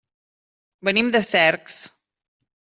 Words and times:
Venim 0.89 1.13
de 1.17 1.23
Cercs. 1.29 1.79